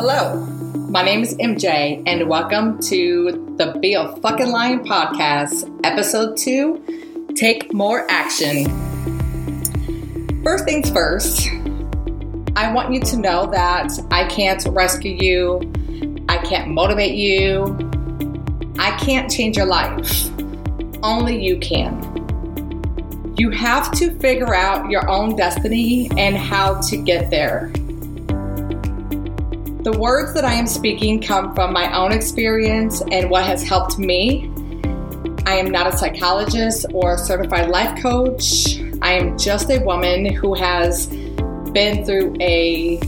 [0.00, 0.36] Hello,
[0.90, 7.26] my name is MJ, and welcome to the Be a Fucking Lion podcast, episode two
[7.34, 8.66] Take More Action.
[10.44, 11.48] First things first,
[12.54, 17.76] I want you to know that I can't rescue you, I can't motivate you,
[18.78, 20.30] I can't change your life.
[21.02, 23.34] Only you can.
[23.36, 27.72] You have to figure out your own destiny and how to get there.
[29.90, 33.98] The words that I am speaking come from my own experience and what has helped
[33.98, 34.52] me.
[35.46, 38.80] I am not a psychologist or a certified life coach.
[39.00, 42.98] I am just a woman who has been through a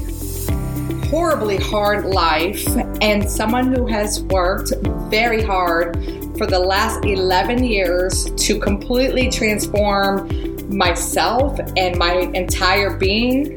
[1.09, 2.66] horribly hard life
[3.03, 4.73] and someone who has worked
[5.11, 6.03] very hard
[6.39, 10.31] for the last 11 years to completely transform
[10.75, 13.55] myself and my entire being.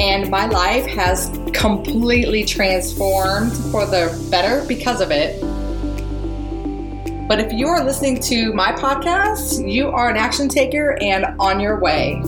[0.00, 5.38] And my life has completely transformed for the better because of it.
[7.28, 11.60] But if you are listening to my podcast, you are an action taker and on
[11.60, 12.22] your way.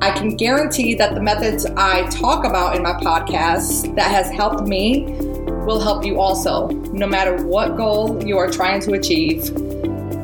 [0.00, 4.66] I can guarantee that the methods I talk about in my podcast that has helped
[4.66, 5.04] me
[5.66, 9.52] will help you also, no matter what goal you are trying to achieve.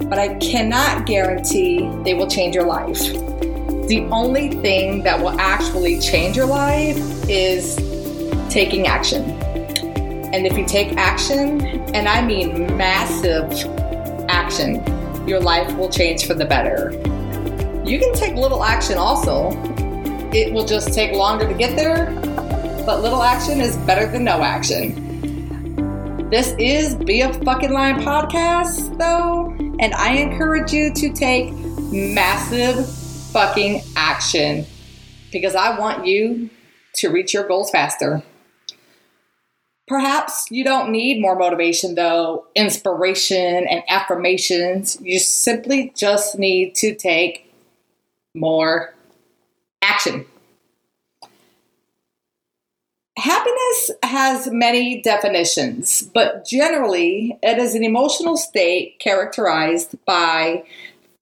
[0.09, 2.99] But I cannot guarantee they will change your life.
[3.89, 6.97] The only thing that will actually change your life
[7.29, 7.77] is
[8.49, 9.23] taking action.
[10.33, 11.61] And if you take action,
[11.95, 13.51] and I mean massive
[14.29, 14.83] action,
[15.27, 16.93] your life will change for the better.
[17.85, 19.51] You can take little action also.
[20.33, 22.07] It will just take longer to get there,
[22.87, 26.31] but little action is better than no action.
[26.31, 31.53] This is Be a Fucking Lion podcast, though, and I encourage you to take
[31.93, 33.02] massive
[33.33, 34.67] fucking action
[35.33, 36.51] because I want you
[36.97, 38.23] to reach your goals faster.
[39.89, 44.99] Perhaps you don't need more motivation, though, inspiration and affirmations.
[45.01, 47.53] You simply just need to take
[48.35, 48.95] more
[49.83, 50.27] action.
[53.19, 60.65] Happiness has many definitions, but generally, it is an emotional state characterized by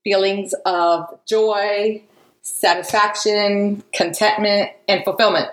[0.04, 2.02] feelings of joy,
[2.42, 5.48] satisfaction, contentment, and fulfillment.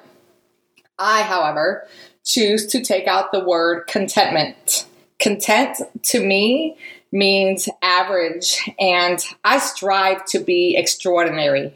[0.99, 1.87] I, however,
[2.23, 4.85] choose to take out the word contentment.
[5.19, 6.77] Content to me
[7.11, 11.73] means average, and I strive to be extraordinary.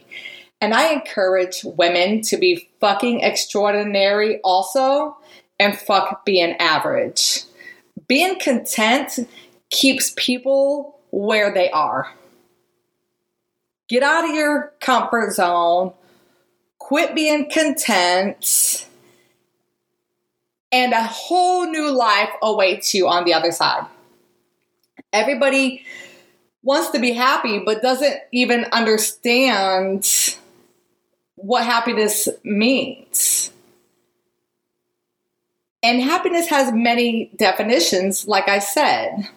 [0.59, 5.17] And I encourage women to be fucking extraordinary also
[5.59, 7.43] and fuck being average.
[8.07, 9.28] Being content
[9.69, 12.13] keeps people where they are.
[13.91, 15.91] Get out of your comfort zone,
[16.78, 18.88] quit being content,
[20.72, 23.85] and a whole new life awaits you on the other side.
[25.12, 25.84] Everybody
[26.63, 30.38] wants to be happy, but doesn't even understand
[31.35, 33.52] what happiness means.
[35.84, 39.28] And happiness has many definitions, like I said.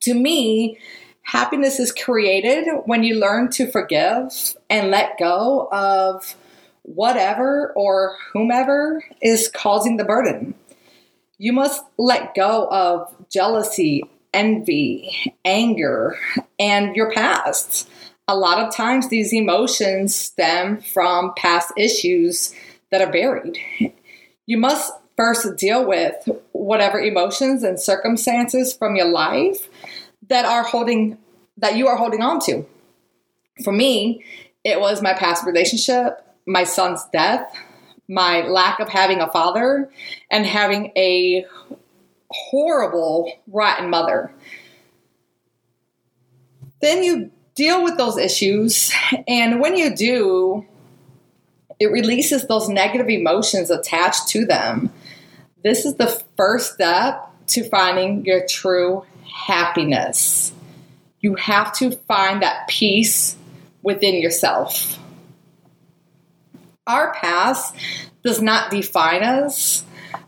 [0.00, 0.76] To me,
[1.22, 6.34] happiness is created when you learn to forgive and let go of
[6.82, 10.54] whatever or whomever is causing the burden.
[11.38, 14.02] You must let go of jealousy,
[14.32, 16.16] envy, anger,
[16.58, 17.88] and your past
[18.28, 22.54] a lot of times these emotions stem from past issues
[22.90, 23.58] that are buried.
[24.46, 26.14] You must first deal with
[26.52, 29.68] whatever emotions and circumstances from your life
[30.32, 31.18] that are holding
[31.58, 32.66] that you are holding on to.
[33.62, 34.24] For me,
[34.64, 37.54] it was my past relationship, my son's death,
[38.08, 39.90] my lack of having a father,
[40.30, 41.44] and having a
[42.30, 44.32] horrible, rotten mother.
[46.80, 48.90] Then you deal with those issues.
[49.28, 50.66] And when you do,
[51.78, 54.90] it releases those negative emotions attached to them.
[55.62, 60.52] This is the first step to finding your true happiness.
[61.20, 63.36] You have to find that peace
[63.82, 64.98] within yourself.
[66.86, 67.74] Our past
[68.22, 69.84] does not define us,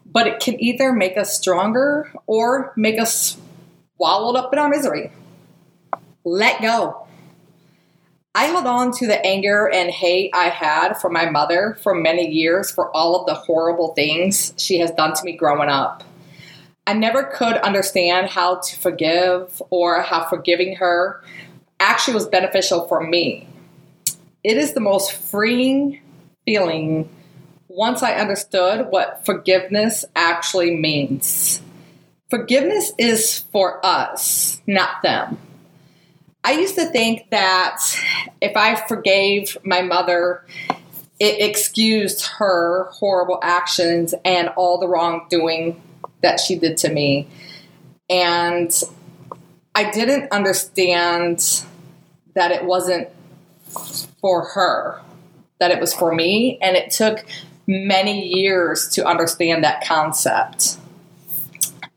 [0.07, 3.37] but it can either make us stronger or make us
[3.99, 5.13] wallowed up in our misery.
[6.25, 7.07] Let go.
[8.37, 12.29] I held on to the anger and hate I had for my mother for many
[12.29, 16.03] years for all of the horrible things she has done to me growing up.
[16.87, 21.23] I never could understand how to forgive or how forgiving her
[21.81, 23.49] actually was beneficial for me.
[24.43, 26.01] It is the most freeing
[26.45, 27.09] feeling
[27.69, 31.63] once I understood what forgiveness actually means.
[32.29, 35.39] Forgiveness is for us, not them.
[36.43, 37.81] I used to think that
[38.43, 40.45] if I forgave my mother,
[41.19, 45.81] it excused her horrible actions and all the wrongdoing
[46.25, 47.29] that she did to me.
[48.11, 48.73] And
[49.75, 51.63] I didn't understand
[52.35, 53.09] that it wasn't
[54.21, 55.01] for her,
[55.61, 56.59] that it was for me.
[56.61, 57.25] And it took
[57.67, 60.79] many years to understand that concept.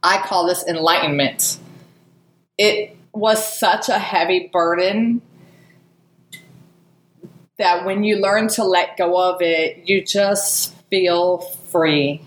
[0.04, 1.58] I call this enlightenment.
[2.58, 5.22] It was such a heavy burden
[7.58, 12.22] that when you learn to let go of it, you just feel free.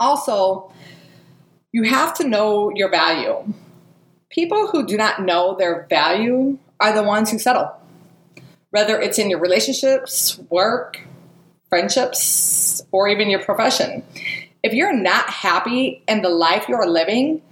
[0.00, 0.72] Also,
[1.72, 3.52] you have to know your value.
[4.30, 7.70] People who do not know their value are the ones who settle.
[8.70, 11.00] Whether it's in your relationships, work,
[11.68, 14.02] friendships, or even your profession.
[14.62, 17.42] If you're not happy in the life you are living,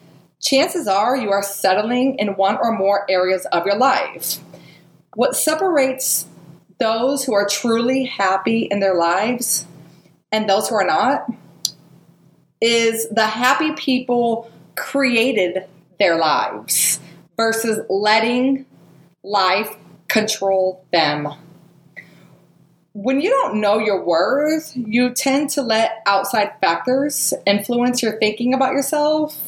[0.41, 4.39] chances are you are settling in one or more areas of your life.
[5.15, 6.27] What separates
[6.79, 9.67] those who are truly happy in their lives
[10.31, 11.27] and those who are not
[12.61, 15.65] is the happy people created
[15.99, 17.01] their lives
[17.37, 18.67] versus letting
[19.23, 19.77] life
[20.09, 21.29] control them.
[22.93, 28.55] When you don't know your worth, you tend to let outside factors influence your thinking
[28.55, 29.39] about yourself,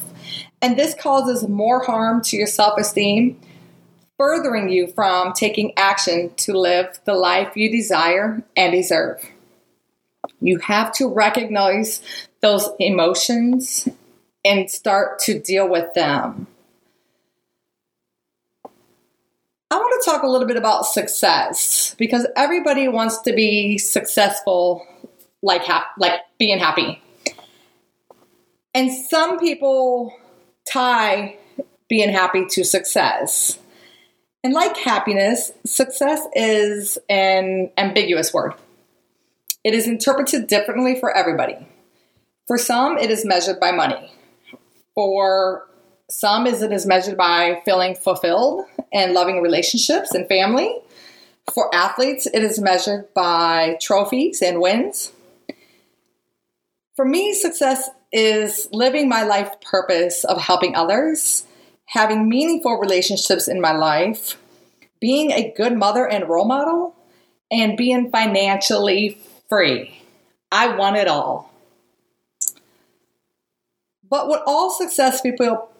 [0.63, 3.41] and this causes more harm to your self esteem,
[4.17, 9.25] furthering you from taking action to live the life you desire and deserve.
[10.41, 12.03] You have to recognize
[12.43, 13.89] those emotions
[14.45, 16.47] and start to deal with them.
[19.73, 24.85] I want to talk a little bit about success because everybody wants to be successful
[25.43, 27.01] like ha- like being happy.
[28.75, 30.13] And some people
[30.71, 31.37] tie
[31.89, 33.59] being happy to success.
[34.43, 38.55] And like happiness, success is an ambiguous word.
[39.63, 41.67] It is interpreted differently for everybody.
[42.51, 44.11] For some, it is measured by money.
[44.97, 45.69] For
[46.11, 50.77] some, is it is measured by feeling fulfilled and loving relationships and family.
[51.55, 55.13] For athletes, it is measured by trophies and wins.
[56.97, 61.45] For me, success is living my life purpose of helping others,
[61.85, 64.37] having meaningful relationships in my life,
[65.01, 66.97] being a good mother and role model,
[67.49, 69.19] and being financially
[69.49, 70.03] free.
[70.51, 71.51] I want it all.
[74.11, 75.71] But what all success people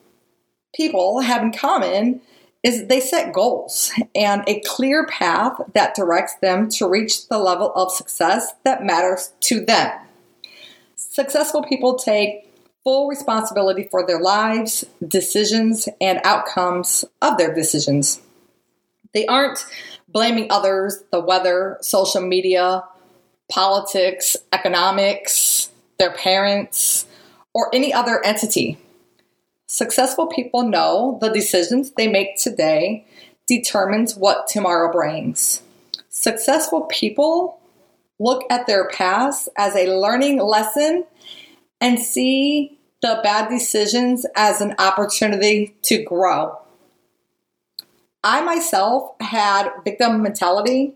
[0.75, 2.21] people have in common
[2.63, 7.73] is they set goals and a clear path that directs them to reach the level
[7.75, 9.91] of success that matters to them.
[10.95, 12.47] Successful people take
[12.85, 18.21] full responsibility for their lives, decisions, and outcomes of their decisions.
[19.13, 19.65] They aren't
[20.09, 22.85] blaming others, the weather, social media,
[23.51, 27.07] politics, economics, their parents,
[27.55, 28.79] or any other entity.
[29.67, 33.07] Successful people know the decisions they make today
[33.47, 35.63] determines what tomorrow brings.
[36.09, 37.61] Successful people
[38.19, 41.05] look at their past as a learning lesson
[41.81, 46.59] and see the bad decisions as an opportunity to grow.
[48.23, 50.95] I myself had victim mentality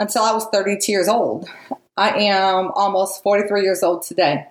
[0.00, 1.48] until I was 32 years old.
[1.96, 4.46] I am almost 43 years old today.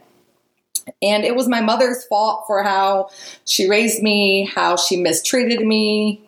[1.01, 3.09] And it was my mother's fault for how
[3.45, 6.21] she raised me, how she mistreated me.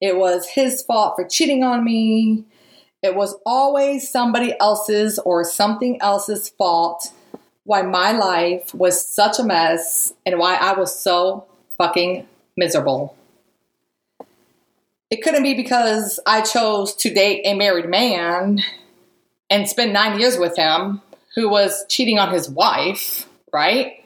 [0.00, 2.44] It was his fault for cheating on me.
[3.02, 7.12] It was always somebody else's or something else's fault
[7.64, 11.46] why my life was such a mess and why I was so
[11.78, 13.16] fucking miserable.
[15.10, 18.60] It couldn't be because I chose to date a married man
[19.50, 21.00] and spend nine years with him
[21.34, 24.03] who was cheating on his wife, right?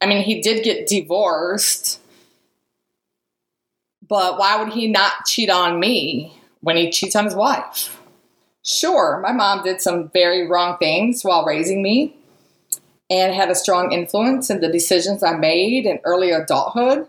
[0.00, 2.00] I mean, he did get divorced,
[4.06, 7.98] but why would he not cheat on me when he cheats on his wife?
[8.64, 12.16] Sure, my mom did some very wrong things while raising me
[13.08, 17.06] and had a strong influence in the decisions I made in early adulthood.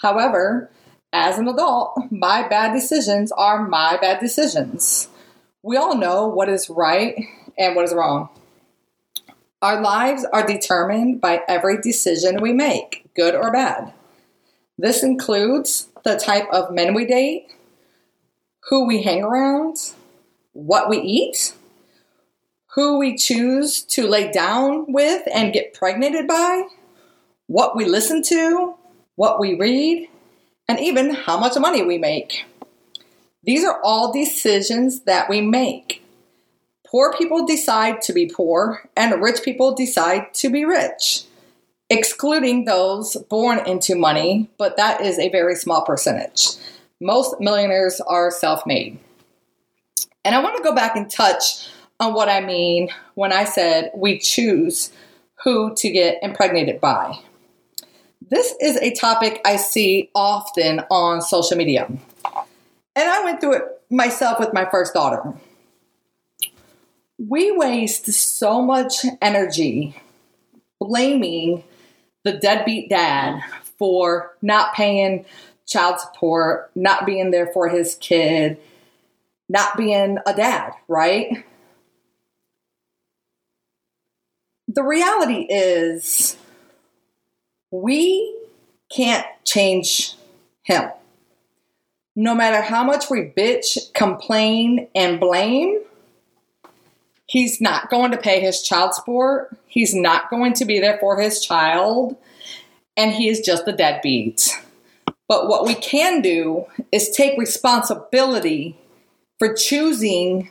[0.00, 0.70] However,
[1.12, 5.08] as an adult, my bad decisions are my bad decisions.
[5.62, 7.14] We all know what is right
[7.56, 8.28] and what is wrong.
[9.62, 13.92] Our lives are determined by every decision we make, good or bad.
[14.76, 17.46] This includes the type of men we date,
[18.68, 19.76] who we hang around,
[20.52, 21.54] what we eat,
[22.74, 26.64] who we choose to lay down with and get pregnant by,
[27.46, 28.74] what we listen to,
[29.14, 30.08] what we read,
[30.66, 32.44] and even how much money we make.
[33.44, 36.01] These are all decisions that we make.
[36.92, 41.24] Poor people decide to be poor, and rich people decide to be rich,
[41.88, 46.48] excluding those born into money, but that is a very small percentage.
[47.00, 48.98] Most millionaires are self made.
[50.22, 51.66] And I want to go back and touch
[51.98, 54.92] on what I mean when I said we choose
[55.44, 57.18] who to get impregnated by.
[58.20, 61.86] This is a topic I see often on social media.
[61.86, 65.34] And I went through it myself with my first daughter.
[67.18, 69.96] We waste so much energy
[70.80, 71.62] blaming
[72.24, 73.40] the deadbeat dad
[73.78, 75.24] for not paying
[75.66, 78.58] child support, not being there for his kid,
[79.48, 81.44] not being a dad, right?
[84.68, 86.36] The reality is,
[87.70, 88.36] we
[88.94, 90.14] can't change
[90.62, 90.90] him.
[92.14, 95.80] No matter how much we bitch, complain, and blame,
[97.32, 99.56] he's not going to pay his child support.
[99.66, 102.14] He's not going to be there for his child.
[102.94, 104.50] And he is just a deadbeat.
[105.28, 108.76] But what we can do is take responsibility
[109.38, 110.50] for choosing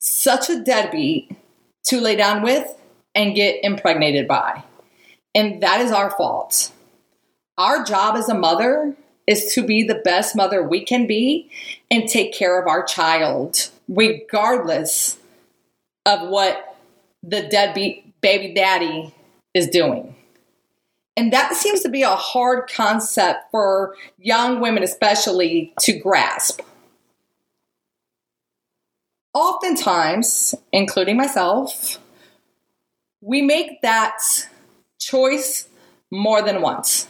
[0.00, 1.36] such a deadbeat
[1.84, 2.66] to lay down with
[3.14, 4.64] and get impregnated by.
[5.36, 6.72] And that is our fault.
[7.56, 8.96] Our job as a mother
[9.28, 11.48] is to be the best mother we can be
[11.92, 15.18] and take care of our child, regardless
[16.06, 16.76] of what
[17.22, 19.14] the deadbeat baby daddy
[19.54, 20.14] is doing.
[21.16, 26.62] And that seems to be a hard concept for young women, especially, to grasp.
[29.34, 31.98] Oftentimes, including myself,
[33.20, 34.18] we make that
[34.98, 35.68] choice
[36.10, 37.08] more than once.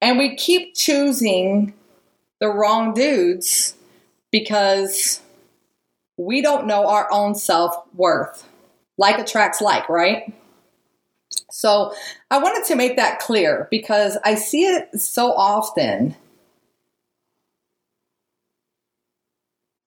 [0.00, 1.74] And we keep choosing
[2.40, 3.74] the wrong dudes
[4.30, 5.20] because
[6.26, 8.48] we don't know our own self worth.
[8.98, 10.32] Like attracts like, right?
[11.50, 11.92] So
[12.30, 16.14] I wanted to make that clear because I see it so often.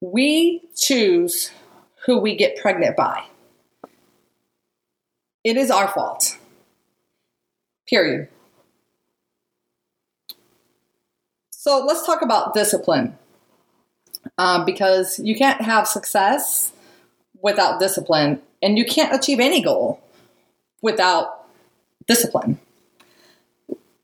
[0.02, 1.52] We choose
[2.06, 3.24] who we get pregnant by.
[5.44, 6.38] It is our fault.
[7.88, 8.28] Period.
[11.52, 13.18] So let's talk about discipline.
[14.38, 16.74] Um, because you can't have success
[17.42, 20.02] without discipline, and you can't achieve any goal
[20.82, 21.46] without
[22.08, 22.60] discipline.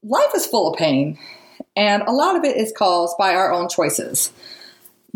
[0.03, 1.19] Life is full of pain,
[1.75, 4.31] and a lot of it is caused by our own choices.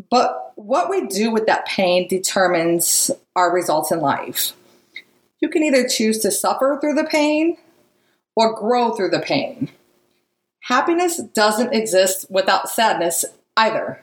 [0.10, 4.54] But what we do with that pain determines our results in life.
[5.40, 7.58] You can either choose to suffer through the pain
[8.36, 9.70] or grow through the pain.
[10.62, 13.24] Happiness doesn't exist without sadness
[13.56, 14.02] either.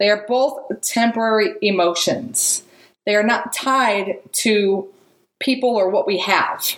[0.00, 2.64] They are both temporary emotions.
[3.06, 4.88] They are not tied to
[5.38, 6.74] people or what we have.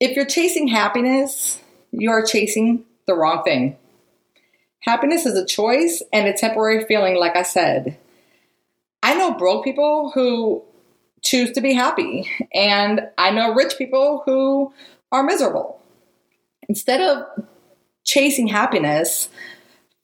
[0.00, 1.60] If you're chasing happiness,
[1.92, 3.76] you are chasing the wrong thing.
[4.80, 7.98] Happiness is a choice and a temporary feeling, like I said.
[9.02, 10.62] I know broke people who
[11.22, 14.72] choose to be happy, and I know rich people who
[15.12, 15.80] are miserable.
[16.68, 17.46] Instead of
[18.02, 19.28] chasing happiness,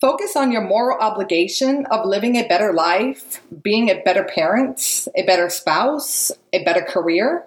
[0.00, 5.22] focus on your moral obligation of living a better life, being a better parent, a
[5.24, 7.44] better spouse, a better career,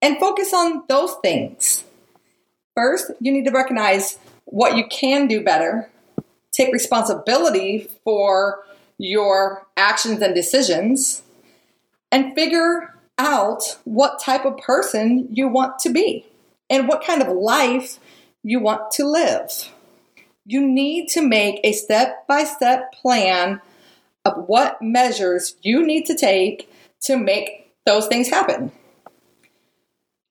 [0.00, 1.84] and focus on those things.
[2.74, 5.90] First, you need to recognize what you can do better,
[6.52, 8.64] take responsibility for
[8.98, 11.22] your actions and decisions,
[12.10, 16.26] and figure out what type of person you want to be
[16.68, 17.98] and what kind of life
[18.42, 19.70] you want to live.
[20.44, 23.60] You need to make a step by step plan
[24.24, 26.70] of what measures you need to take
[27.02, 28.72] to make those things happen.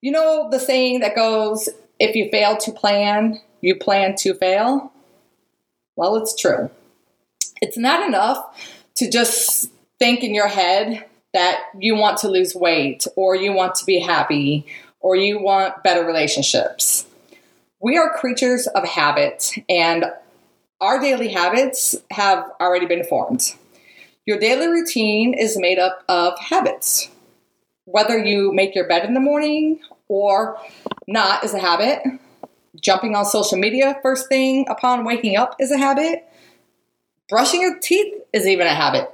[0.02, 4.92] You know the saying that goes, if you fail to plan, you plan to fail?
[5.96, 6.70] Well, it's true.
[7.62, 8.44] It's not enough
[8.96, 13.76] to just think in your head that you want to lose weight or you want
[13.76, 14.66] to be happy
[15.00, 17.06] or you want better relationships.
[17.84, 20.06] We are creatures of habit, and
[20.80, 23.56] our daily habits have already been formed.
[24.26, 27.10] Your daily routine is made up of habits.
[27.84, 30.58] Whether you make your bed in the morning or
[31.10, 32.04] not is a habit.
[32.82, 36.24] Jumping on social media first thing upon waking up is a habit.
[37.28, 39.14] Brushing your teeth is even a habit.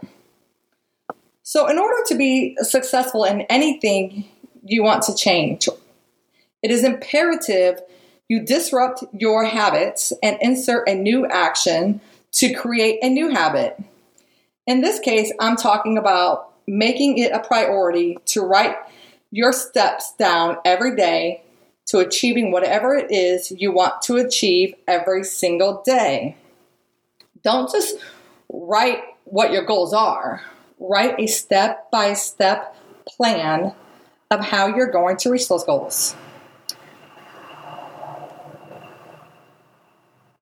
[1.41, 4.25] So, in order to be successful in anything
[4.63, 5.67] you want to change,
[6.61, 7.81] it is imperative
[8.29, 11.99] you disrupt your habits and insert a new action
[12.31, 13.77] to create a new habit.
[14.67, 18.75] In this case, I'm talking about making it a priority to write
[19.31, 21.41] your steps down every day
[21.87, 26.37] to achieving whatever it is you want to achieve every single day.
[27.43, 27.97] Don't just
[28.47, 30.43] write what your goals are,
[30.79, 32.75] write a step by step
[33.07, 33.73] plan
[34.29, 36.15] of how you're going to reach those goals.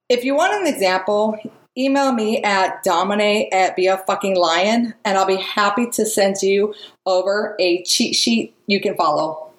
[0.10, 1.38] If you want an example,
[1.78, 6.38] email me at dominate at be a fucking lion and I'll be happy to send
[6.42, 6.74] you
[7.06, 9.52] over a cheat sheet you can follow.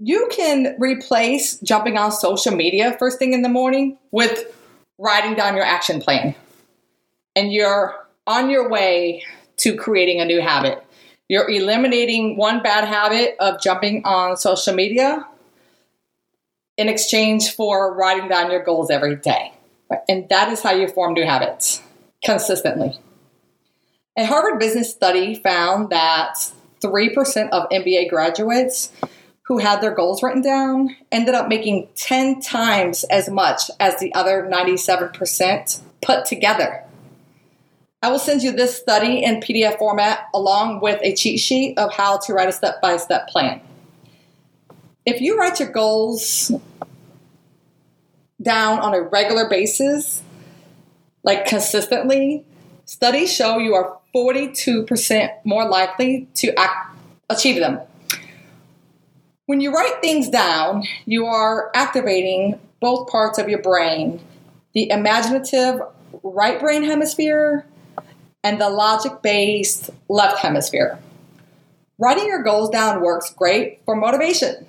[0.00, 4.52] You can replace jumping on social media first thing in the morning with
[4.98, 6.34] writing down your action plan.
[7.36, 7.94] And you're
[8.26, 9.24] on your way
[9.58, 10.84] to creating a new habit.
[11.28, 15.26] You're eliminating one bad habit of jumping on social media
[16.76, 19.52] in exchange for writing down your goals every day.
[20.08, 21.82] And that is how you form new habits
[22.24, 22.98] consistently.
[24.16, 26.34] A Harvard business study found that
[26.80, 28.92] 3% of MBA graduates
[29.46, 34.14] who had their goals written down ended up making 10 times as much as the
[34.14, 36.82] other 97% put together.
[38.02, 41.92] I will send you this study in PDF format along with a cheat sheet of
[41.92, 43.60] how to write a step by step plan
[45.06, 46.50] if you write your goals
[48.40, 50.22] down on a regular basis,
[51.22, 52.44] like consistently,
[52.84, 56.54] studies show you are 42% more likely to
[57.28, 57.80] achieve them.
[59.46, 64.20] When you write things down, you are activating both parts of your brain
[64.74, 65.80] the imaginative
[66.24, 67.64] right brain hemisphere
[68.42, 70.98] and the logic based left hemisphere.
[71.96, 74.66] Writing your goals down works great for motivation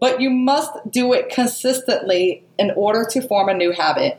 [0.00, 4.18] but you must do it consistently in order to form a new habit.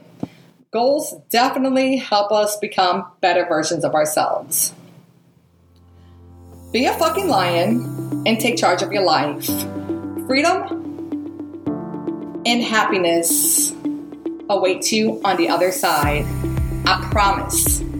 [0.72, 4.74] Goals definitely help us become better versions of ourselves.
[6.72, 9.46] Be a fucking lion and take charge of your life.
[10.28, 10.78] Freedom
[12.46, 13.74] and happiness
[14.50, 16.26] await you on the other side.
[16.86, 17.91] I promise.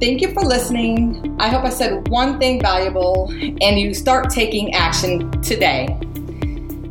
[0.00, 1.36] Thank you for listening.
[1.38, 5.86] I hope I said one thing valuable and you start taking action today.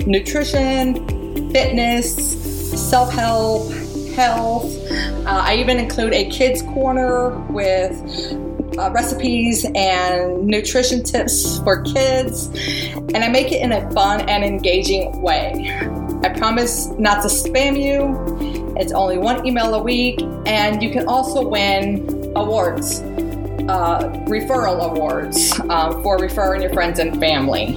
[0.07, 3.71] nutrition, fitness, self-help,
[4.15, 4.73] health.
[4.91, 7.91] Uh, I even include a kids corner with
[8.79, 12.47] uh, recipes and nutrition tips for kids,
[12.95, 15.71] and I make it in a fun and engaging way.
[16.23, 18.75] I promise not to spam you.
[18.77, 23.01] It's only one email a week, and you can also win awards,
[23.69, 27.75] uh, referral awards uh, for referring your friends and family.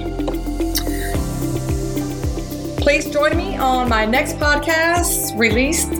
[2.82, 5.92] Please join me on my next podcast released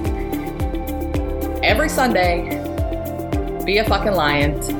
[1.62, 2.48] every Sunday.
[3.64, 4.77] Be a fucking lion.